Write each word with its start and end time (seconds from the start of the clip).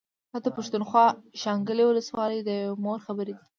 دا 0.31 0.37
د 0.45 0.47
پښتونخوا 0.57 1.05
د 1.13 1.15
شانګلې 1.41 1.83
ولسوالۍ 1.87 2.39
د 2.43 2.49
يوې 2.61 2.77
مور 2.85 2.97
خبرې 3.05 3.33
دي 3.37 3.43